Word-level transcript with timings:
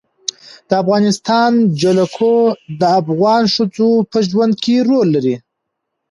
د 0.67 0.71
افغانستان 0.83 1.51
جلکو 1.81 2.33
د 2.79 2.81
افغان 2.99 3.43
ښځو 3.55 3.89
په 4.11 4.17
ژوند 4.29 4.53
کې 4.63 4.75
رول 4.89 5.07
لري. 5.15 5.35